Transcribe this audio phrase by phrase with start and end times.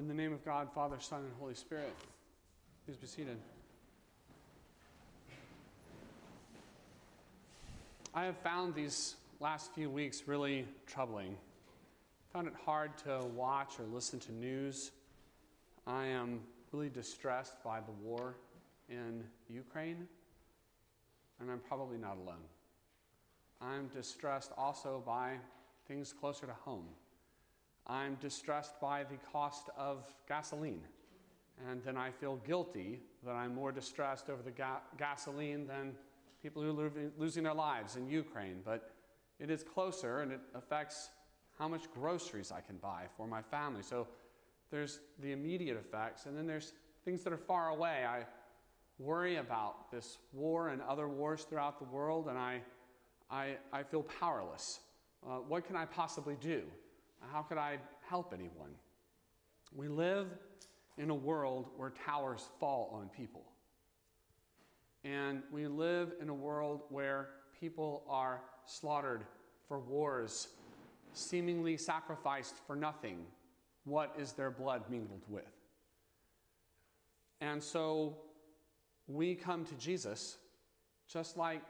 [0.00, 1.92] In the name of God, Father, Son, and Holy Spirit,
[2.86, 3.36] please be seated.
[8.14, 11.36] I have found these last few weeks really troubling.
[11.36, 14.92] I found it hard to watch or listen to news.
[15.86, 16.40] I am
[16.72, 18.36] really distressed by the war
[18.88, 20.08] in Ukraine,
[21.40, 22.46] and I'm probably not alone.
[23.60, 25.34] I'm distressed also by
[25.86, 26.86] things closer to home.
[27.90, 30.82] I'm distressed by the cost of gasoline.
[31.68, 35.96] And then I feel guilty that I'm more distressed over the ga- gasoline than
[36.40, 38.60] people who are losing their lives in Ukraine.
[38.64, 38.92] But
[39.40, 41.10] it is closer and it affects
[41.58, 43.82] how much groceries I can buy for my family.
[43.82, 44.06] So
[44.70, 46.72] there's the immediate effects, and then there's
[47.04, 48.04] things that are far away.
[48.08, 48.24] I
[49.00, 52.60] worry about this war and other wars throughout the world, and I,
[53.30, 54.78] I, I feel powerless.
[55.26, 56.62] Uh, what can I possibly do?
[57.32, 58.74] How could I help anyone?
[59.74, 60.28] We live
[60.98, 63.44] in a world where towers fall on people.
[65.04, 69.24] And we live in a world where people are slaughtered
[69.66, 70.48] for wars,
[71.12, 73.24] seemingly sacrificed for nothing.
[73.84, 75.44] What is their blood mingled with?
[77.40, 78.18] And so
[79.06, 80.36] we come to Jesus
[81.08, 81.62] just like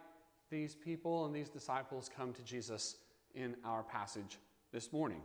[0.50, 2.96] these people and these disciples come to Jesus
[3.34, 4.38] in our passage
[4.72, 5.22] this morning.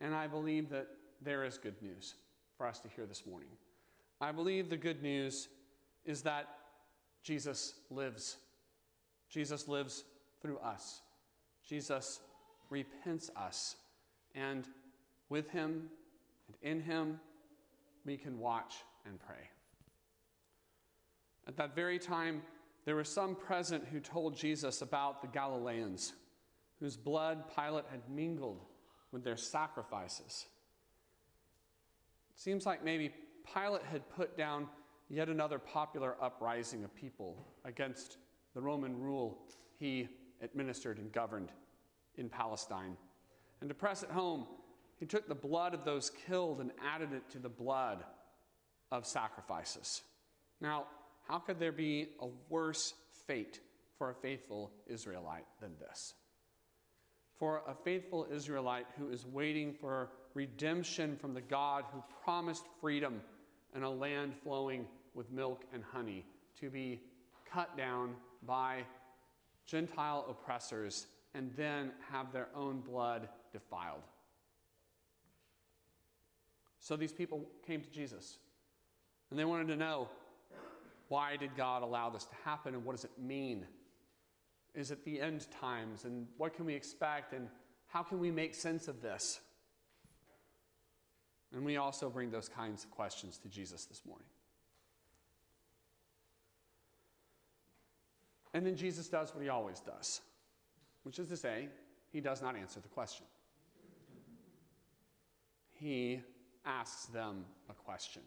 [0.00, 0.88] And I believe that
[1.22, 2.14] there is good news
[2.56, 3.48] for us to hear this morning.
[4.20, 5.48] I believe the good news
[6.04, 6.48] is that
[7.22, 8.36] Jesus lives.
[9.28, 10.04] Jesus lives
[10.40, 11.00] through us.
[11.66, 12.20] Jesus
[12.70, 13.76] repents us.
[14.34, 14.68] And
[15.28, 15.88] with him
[16.46, 17.20] and in him,
[18.04, 18.74] we can watch
[19.06, 19.48] and pray.
[21.46, 22.42] At that very time,
[22.84, 26.12] there were some present who told Jesus about the Galileans,
[26.84, 28.60] whose blood Pilate had mingled
[29.10, 30.44] with their sacrifices.
[32.34, 33.10] It seems like maybe
[33.54, 34.68] Pilate had put down
[35.08, 38.18] yet another popular uprising of people against
[38.52, 39.38] the Roman rule
[39.78, 40.10] he
[40.42, 41.52] administered and governed
[42.18, 42.98] in Palestine.
[43.62, 44.46] And to press it home,
[45.00, 48.04] he took the blood of those killed and added it to the blood
[48.92, 50.02] of sacrifices.
[50.60, 50.84] Now,
[51.26, 52.92] how could there be a worse
[53.26, 53.60] fate
[53.96, 56.12] for a faithful Israelite than this?
[57.38, 63.20] For a faithful Israelite who is waiting for redemption from the God who promised freedom
[63.74, 66.24] and a land flowing with milk and honey
[66.60, 67.00] to be
[67.50, 68.14] cut down
[68.46, 68.82] by
[69.66, 74.02] Gentile oppressors and then have their own blood defiled.
[76.78, 78.38] So these people came to Jesus
[79.30, 80.08] and they wanted to know
[81.08, 83.66] why did God allow this to happen and what does it mean?
[84.74, 87.48] Is it the end times and what can we expect and
[87.86, 89.40] how can we make sense of this?
[91.54, 94.26] And we also bring those kinds of questions to Jesus this morning.
[98.52, 100.20] And then Jesus does what he always does,
[101.04, 101.68] which is to say,
[102.12, 103.26] he does not answer the question.
[105.72, 106.20] He
[106.64, 108.22] asks them a question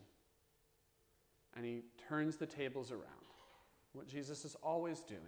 [1.55, 3.03] and he turns the tables around.
[3.93, 5.21] What Jesus is always doing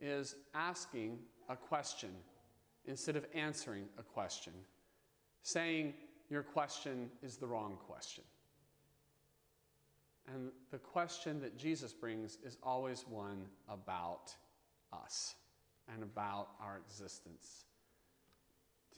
[0.00, 1.18] is asking
[1.48, 2.10] a question
[2.86, 4.52] instead of answering a question,
[5.42, 5.94] saying,
[6.30, 8.24] Your question is the wrong question.
[10.32, 14.34] And the question that Jesus brings is always one about
[14.92, 15.34] us
[15.92, 17.64] and about our existence.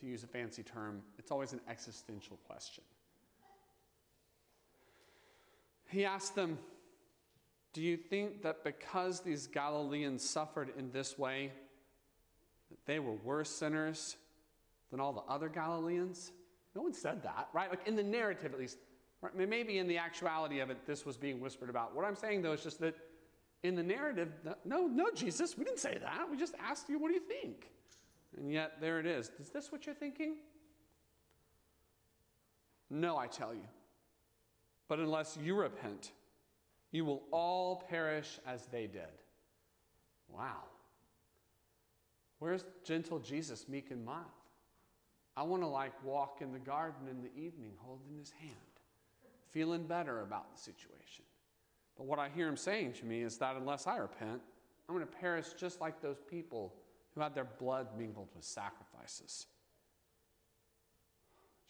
[0.00, 2.84] To use a fancy term, it's always an existential question.
[5.90, 6.58] He asked them,
[7.78, 11.52] Do you think that because these Galileans suffered in this way,
[12.70, 14.16] that they were worse sinners
[14.90, 16.32] than all the other Galileans?
[16.74, 17.70] No one said that, right?
[17.70, 18.78] Like in the narrative, at least.
[19.20, 19.32] Right?
[19.48, 21.94] Maybe in the actuality of it, this was being whispered about.
[21.94, 22.96] What I'm saying, though, is just that
[23.62, 24.32] in the narrative,
[24.64, 26.28] no, no, Jesus, we didn't say that.
[26.28, 27.70] We just asked you, what do you think?
[28.36, 29.30] And yet, there it is.
[29.38, 30.38] Is this what you're thinking?
[32.90, 33.68] No, I tell you.
[34.88, 36.10] But unless you repent,
[36.90, 39.02] you will all perish as they did.
[40.28, 40.64] Wow.
[42.38, 44.24] Where's gentle Jesus, meek and mild?
[45.36, 48.54] I want to like walk in the garden in the evening holding his hand,
[49.52, 51.24] feeling better about the situation.
[51.96, 54.40] But what I hear him saying to me is that unless I repent,
[54.88, 56.74] I'm going to perish just like those people
[57.14, 59.46] who had their blood mingled with sacrifices.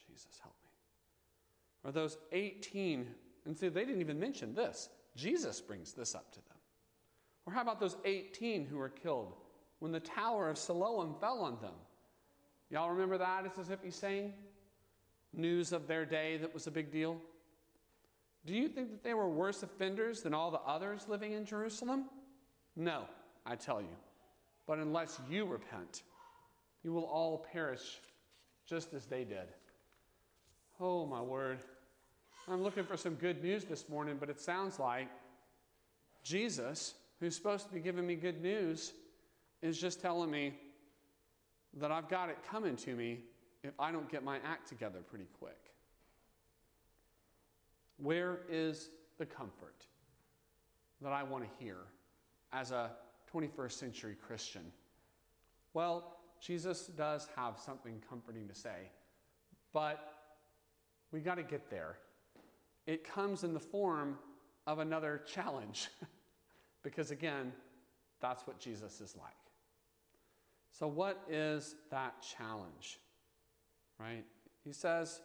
[0.07, 1.89] Jesus, help me.
[1.89, 3.07] or those 18,
[3.45, 4.89] and see, they didn't even mention this.
[5.19, 6.57] Jesus brings this up to them.
[7.45, 9.33] Or how about those 18 who were killed
[9.79, 11.73] when the tower of Siloam fell on them?
[12.69, 13.45] Y'all remember that?
[13.45, 14.33] It's as if he's saying,
[15.33, 17.17] news of their day that was a big deal?
[18.45, 22.05] Do you think that they were worse offenders than all the others living in Jerusalem?
[22.75, 23.03] No,
[23.45, 23.95] I tell you.
[24.65, 26.03] But unless you repent,
[26.83, 27.99] you will all perish
[28.65, 29.47] just as they did.
[30.79, 31.59] Oh, my word.
[32.51, 35.07] I'm looking for some good news this morning, but it sounds like
[36.23, 38.93] Jesus, who's supposed to be giving me good news,
[39.61, 40.55] is just telling me
[41.75, 43.19] that I've got it coming to me
[43.63, 45.59] if I don't get my act together pretty quick.
[47.97, 49.85] Where is the comfort
[51.01, 51.77] that I want to hear
[52.51, 52.89] as a
[53.31, 54.63] 21st century Christian?
[55.75, 58.89] Well, Jesus does have something comforting to say,
[59.71, 60.13] but
[61.11, 61.97] we got to get there.
[62.89, 64.17] It comes in the form
[64.65, 65.89] of another challenge,
[66.83, 67.53] because again,
[68.19, 69.31] that's what Jesus is like.
[70.71, 72.99] So, what is that challenge?
[73.99, 74.25] Right?
[74.63, 75.21] He says,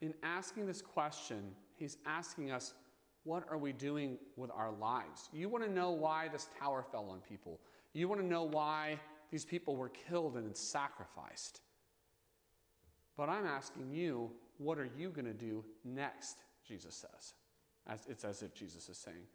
[0.00, 2.72] in asking this question, he's asking us,
[3.24, 5.28] what are we doing with our lives?
[5.30, 7.60] You want to know why this tower fell on people.
[7.92, 8.98] You want to know why
[9.30, 11.60] these people were killed and sacrificed.
[13.14, 16.36] But I'm asking you, what are you going to do next?
[16.66, 17.34] Jesus says.
[17.86, 19.26] As, it's as if Jesus is saying.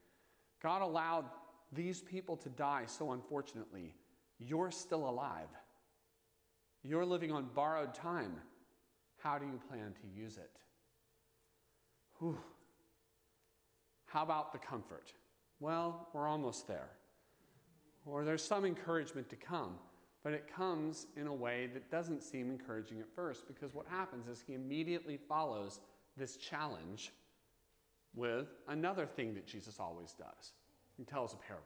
[0.61, 1.25] God allowed
[1.71, 3.95] these people to die so unfortunately.
[4.39, 5.47] You're still alive.
[6.83, 8.33] You're living on borrowed time.
[9.17, 10.51] How do you plan to use it?
[12.19, 12.37] Whew.
[14.05, 15.11] How about the comfort?
[15.59, 16.89] Well, we're almost there.
[18.05, 19.75] Or there's some encouragement to come,
[20.23, 24.27] but it comes in a way that doesn't seem encouraging at first because what happens
[24.27, 25.81] is he immediately follows
[26.15, 27.11] this challenge
[28.15, 30.53] with another thing that Jesus always does.
[30.97, 31.65] He tells a parable.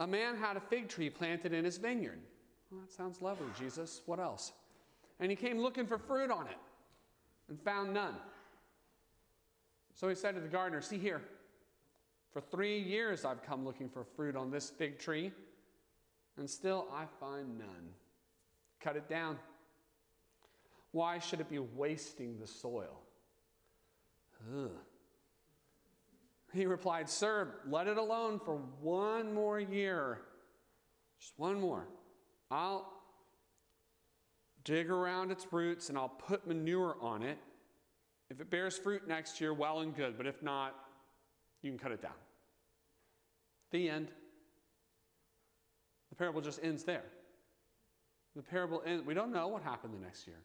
[0.00, 2.18] A man had a fig tree planted in his vineyard.
[2.70, 4.00] Well, that sounds lovely, Jesus.
[4.06, 4.52] What else?
[5.20, 6.56] And he came looking for fruit on it
[7.48, 8.16] and found none.
[9.94, 11.20] So he said to the gardener, See here,
[12.32, 15.30] for three years I've come looking for fruit on this fig tree,
[16.36, 17.90] and still I find none.
[18.80, 19.38] Cut it down.
[20.90, 23.00] Why should it be wasting the soil?
[24.54, 24.70] Ugh.
[26.52, 30.20] He replied, Sir, let it alone for one more year.
[31.18, 31.86] Just one more.
[32.50, 32.92] I'll
[34.64, 37.38] dig around its roots and I'll put manure on it.
[38.28, 40.74] If it bears fruit next year, well and good, but if not,
[41.62, 42.12] you can cut it down.
[43.70, 44.08] The end.
[46.12, 47.04] The parable just ends there.
[48.36, 49.02] The parable ends.
[49.06, 50.36] We don't know what happened the next year.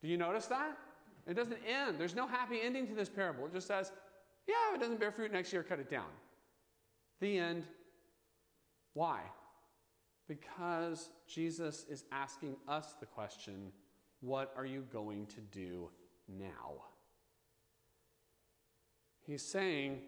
[0.00, 0.78] Do you notice that?
[1.26, 1.98] It doesn't end.
[1.98, 3.46] There's no happy ending to this parable.
[3.46, 3.90] It just says,
[4.46, 6.06] yeah, if it doesn't bear fruit next year, cut it down.
[7.18, 7.64] The end.
[8.94, 9.18] Why?
[10.28, 13.72] Because Jesus is asking us the question
[14.20, 15.90] what are you going to do
[16.28, 16.84] now?
[19.26, 20.02] He's saying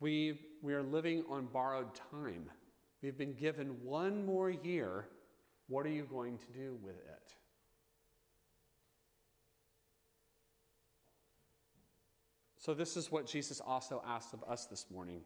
[0.00, 2.48] we, we are living on borrowed time.
[3.02, 5.06] We've been given one more year.
[5.68, 7.34] What are you going to do with it?
[12.58, 15.22] So, this is what Jesus also asked of us this morning.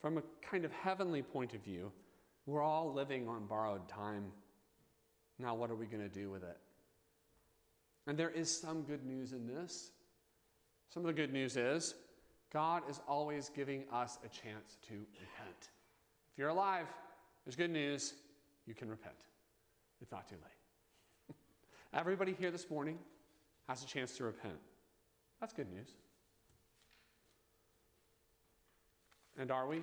[0.00, 1.90] From a kind of heavenly point of view,
[2.46, 4.26] we're all living on borrowed time.
[5.38, 6.56] Now, what are we going to do with it?
[8.06, 9.90] And there is some good news in this.
[10.90, 11.94] Some of the good news is
[12.52, 15.70] God is always giving us a chance to repent.
[16.32, 16.86] If you're alive,
[17.44, 18.14] there's good news.
[18.66, 19.16] You can repent.
[20.00, 21.36] It's not too late.
[21.94, 22.98] Everybody here this morning
[23.68, 24.58] has a chance to repent.
[25.40, 25.88] That's good news.
[29.38, 29.82] And are we?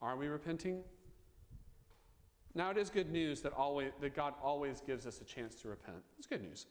[0.00, 0.82] Are we repenting?
[2.54, 5.68] Now, it is good news that, always, that God always gives us a chance to
[5.68, 6.02] repent.
[6.18, 6.66] It's good news.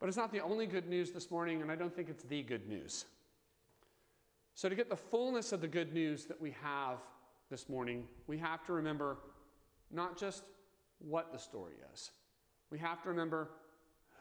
[0.00, 2.42] But it's not the only good news this morning, and I don't think it's the
[2.42, 3.04] good news.
[4.58, 6.98] So, to get the fullness of the good news that we have
[7.48, 9.18] this morning, we have to remember
[9.92, 10.42] not just
[10.98, 12.10] what the story is,
[12.68, 13.50] we have to remember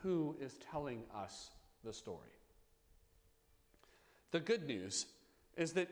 [0.04, 1.50] who is telling us
[1.84, 2.30] the story.
[4.30, 5.08] The good news
[5.56, 5.90] is that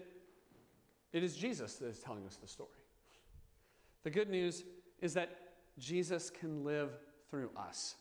[1.11, 2.69] it is Jesus that is telling us the story.
[4.03, 4.63] The good news
[5.01, 5.35] is that
[5.79, 6.91] Jesus can live
[7.31, 7.95] through us.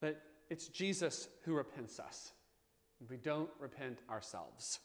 [0.00, 2.32] That it's Jesus who repents us.
[3.08, 4.80] We don't repent ourselves.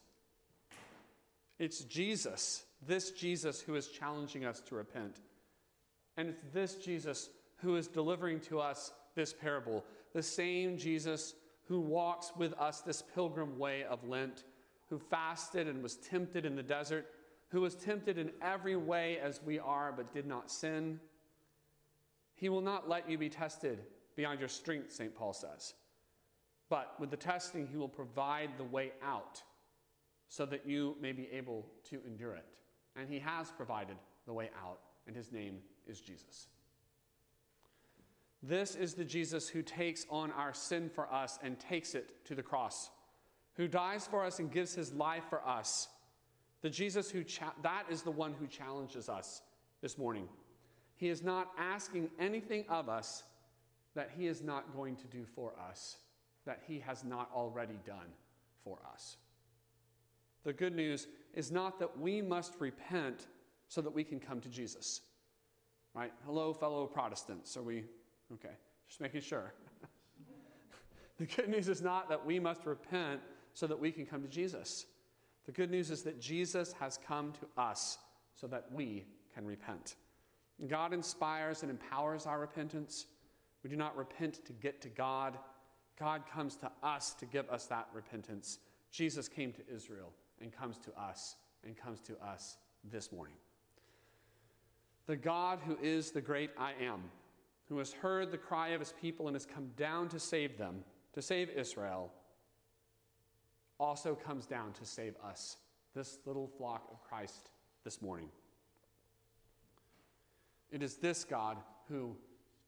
[1.63, 5.21] It's Jesus, this Jesus, who is challenging us to repent.
[6.17, 9.85] And it's this Jesus who is delivering to us this parable.
[10.13, 11.35] The same Jesus
[11.69, 14.43] who walks with us this pilgrim way of Lent,
[14.89, 17.07] who fasted and was tempted in the desert
[17.47, 20.99] who was tempted in every way as we are, but did not sin.
[22.33, 23.79] He will not let you be tested
[24.17, 25.15] beyond your strength, St.
[25.15, 25.75] Paul says.
[26.67, 29.43] But with the testing, He will provide the way out
[30.33, 32.45] so that you may be able to endure it.
[32.95, 36.47] And He has provided the way out, and His name is Jesus.
[38.41, 42.33] This is the Jesus who takes on our sin for us and takes it to
[42.33, 42.89] the cross,
[43.57, 45.87] who dies for us and gives his life for us.
[46.63, 49.43] The Jesus who cha- that is the one who challenges us
[49.83, 50.27] this morning.
[50.95, 53.23] He is not asking anything of us
[53.93, 55.97] that he is not going to do for us,
[56.45, 58.09] that he has not already done
[58.63, 59.17] for us.
[60.43, 63.27] The good news is not that we must repent
[63.67, 65.01] so that we can come to Jesus.
[65.93, 66.11] Right?
[66.25, 67.55] Hello, fellow Protestants.
[67.55, 67.83] Are we
[68.33, 68.53] Okay,
[68.87, 69.53] just making sure.
[71.17, 73.21] the good news is not that we must repent
[73.53, 74.85] so that we can come to Jesus.
[75.45, 77.97] The good news is that Jesus has come to us
[78.35, 79.95] so that we can repent.
[80.67, 83.05] God inspires and empowers our repentance.
[83.63, 85.37] We do not repent to get to God.
[85.99, 88.59] God comes to us to give us that repentance.
[88.91, 90.11] Jesus came to Israel
[90.43, 92.57] and comes to us and comes to us
[92.91, 93.35] this morning.
[95.07, 97.03] The God who is the great I am
[97.69, 100.83] who has heard the cry of his people and has come down to save them,
[101.13, 102.11] to save Israel,
[103.79, 105.57] also comes down to save us,
[105.95, 107.49] this little flock of Christ,
[107.83, 108.29] this morning.
[110.71, 111.57] It is this God
[111.87, 112.15] who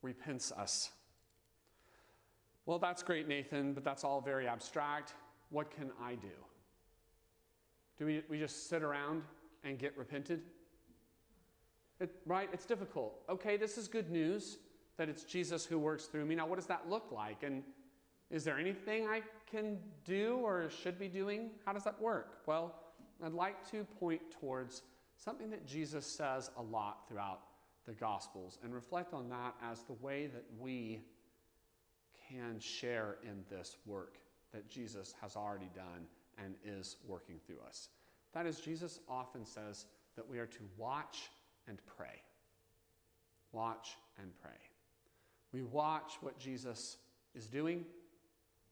[0.01, 0.91] repents us.
[2.65, 5.13] Well, that's great, Nathan, but that's all very abstract.
[5.49, 6.27] What can I do?
[7.97, 9.23] Do we, we just sit around
[9.63, 10.41] and get repented?
[11.99, 12.49] It, right?
[12.51, 13.21] It's difficult.
[13.29, 14.57] Okay, this is good news
[14.97, 16.35] that it's Jesus who works through me.
[16.35, 17.43] Now, what does that look like?
[17.43, 17.63] And
[18.29, 21.51] is there anything I can do or should be doing?
[21.65, 22.39] How does that work?
[22.45, 22.75] Well,
[23.23, 24.81] I'd like to point towards
[25.17, 27.41] something that Jesus says a lot throughout
[27.85, 31.01] the Gospels and reflect on that as the way that we
[32.29, 34.17] can share in this work
[34.53, 36.07] that Jesus has already done
[36.43, 37.89] and is working through us.
[38.33, 41.29] That is, Jesus often says that we are to watch
[41.67, 42.21] and pray.
[43.51, 44.51] Watch and pray.
[45.53, 46.97] We watch what Jesus
[47.33, 47.85] is doing,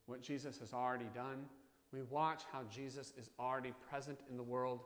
[0.05, 1.45] what Jesus has already done.
[1.93, 4.81] We watch how Jesus is already present in the world.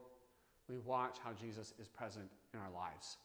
[0.70, 3.18] We watch how Jesus is present in our lives.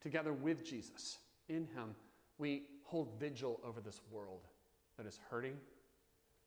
[0.00, 1.94] Together with Jesus, in Him,
[2.38, 4.40] we hold vigil over this world
[4.96, 5.56] that is hurting,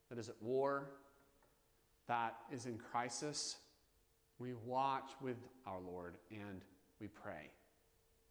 [0.10, 0.90] that is at war,
[2.08, 3.58] that is in crisis.
[4.40, 6.62] We watch with our Lord and
[7.00, 7.50] we pray.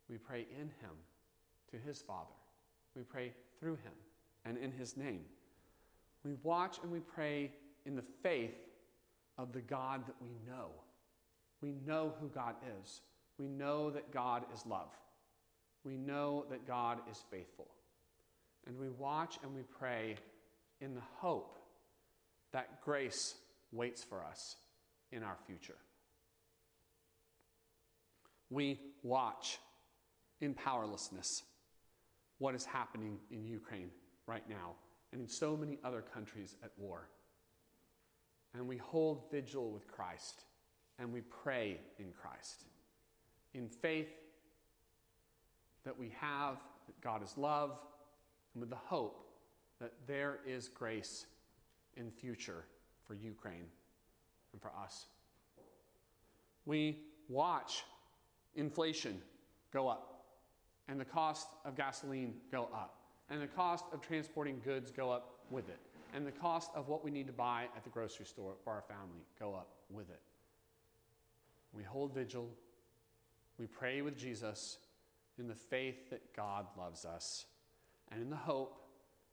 [0.09, 0.97] We pray in Him
[1.71, 2.35] to His Father.
[2.95, 3.93] We pray through him
[4.45, 5.21] and in his name.
[6.25, 7.53] We watch and we pray
[7.87, 8.55] in the faith
[9.39, 10.69] of the God that we know.
[11.61, 13.01] We know who God is.
[13.39, 14.91] We know that God is love.
[15.85, 17.69] We know that God is faithful.
[18.67, 20.17] And we watch and we pray
[20.81, 21.59] in the hope
[22.53, 23.35] that grace
[23.73, 24.57] waits for us
[25.11, 25.77] in our future.
[28.51, 29.59] We watch
[30.41, 31.43] in powerlessness
[32.39, 33.91] what is happening in Ukraine
[34.27, 34.75] right now
[35.13, 37.09] and in so many other countries at war.
[38.55, 40.45] And we hold vigil with Christ
[40.99, 42.65] and we pray in Christ
[43.55, 44.13] in faith
[45.85, 47.79] that we have that God is love
[48.55, 49.27] and with the hope
[49.81, 51.27] that there is grace
[51.97, 52.65] in future
[53.07, 53.67] for Ukraine
[54.53, 55.07] and for us.
[56.65, 57.85] We watch
[58.55, 59.21] inflation
[59.73, 60.13] go up
[60.89, 62.99] and the cost of gasoline go up,
[63.31, 65.79] and the cost of transporting goods go up with it,
[66.15, 68.83] and the cost of what we need to buy at the grocery store for our
[68.83, 70.21] family go up with it.
[71.73, 72.49] We hold vigil,
[73.59, 74.79] we pray with Jesus
[75.39, 77.47] in the faith that God loves us,
[78.11, 78.83] and in the hope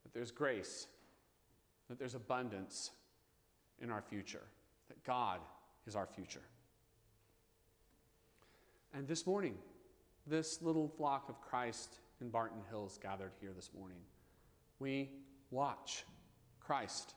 [0.02, 0.86] that there's grace,
[1.88, 2.90] that there's abundance
[3.80, 4.42] in our future,
[4.88, 5.40] that God
[5.86, 6.42] is our future.
[8.92, 9.54] And this morning,
[10.26, 13.98] this little flock of Christ in Barton Hills gathered here this morning.
[14.78, 15.10] We
[15.50, 16.04] watch
[16.60, 17.14] Christ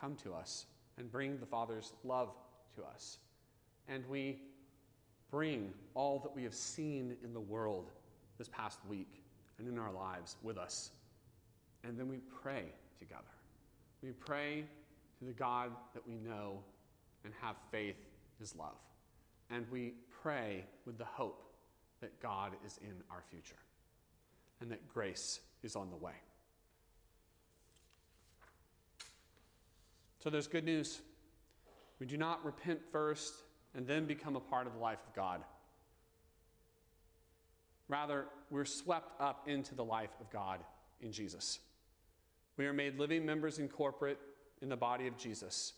[0.00, 0.66] come to us
[0.98, 2.30] and bring the Father's love
[2.76, 3.18] to us.
[3.88, 4.40] And we
[5.30, 7.90] bring all that we have seen in the world
[8.38, 9.22] this past week
[9.58, 10.90] and in our lives with us.
[11.84, 12.64] And then we pray
[12.98, 13.22] together.
[14.02, 14.64] We pray
[15.18, 16.60] to the God that we know
[17.24, 17.96] and have faith
[18.40, 18.76] is love.
[19.50, 21.42] And we pray with the hope
[22.00, 23.56] that God is in our future
[24.60, 26.12] and that grace is on the way.
[30.22, 31.00] So there's good news.
[32.00, 33.32] We do not repent first
[33.74, 35.42] and then become a part of the life of God.
[37.88, 40.60] Rather, we're swept up into the life of God
[41.00, 41.60] in Jesus.
[42.56, 44.18] We are made living members in corporate
[44.66, 45.74] in the body of Jesus,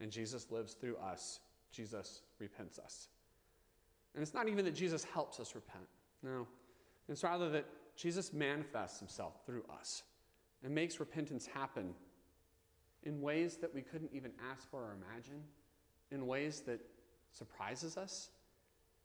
[0.00, 1.40] and Jesus lives through us.
[1.72, 3.08] Jesus repents us.
[4.14, 5.88] And it's not even that Jesus helps us repent.
[6.22, 6.46] No.
[7.08, 7.66] It's rather that
[7.96, 10.04] Jesus manifests himself through us
[10.62, 11.92] and makes repentance happen
[13.02, 15.42] in ways that we couldn't even ask for or imagine,
[16.12, 16.78] in ways that
[17.32, 18.30] surprises us,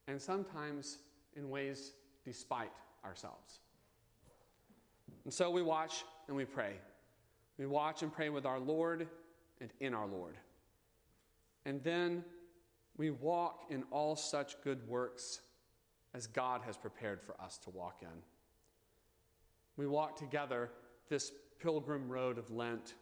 [0.07, 0.99] and sometimes
[1.35, 2.71] in ways despite
[3.03, 3.61] ourselves.
[5.23, 6.73] And so we watch and we pray.
[7.57, 9.07] We watch and pray with our Lord
[9.63, 10.35] and in our Lord.
[11.65, 12.25] And then
[12.97, 15.39] we walk in all such good works
[16.13, 18.21] as God has prepared for us to walk in.
[19.77, 20.69] We walk together
[21.07, 22.95] this pilgrim road of Lent,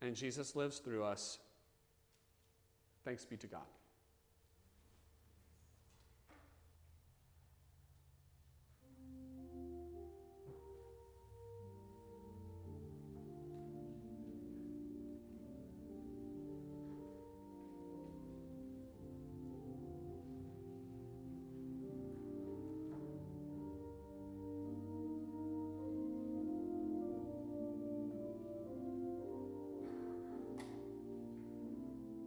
[0.00, 1.40] and Jesus lives through us.
[3.04, 3.66] Thanks be to God.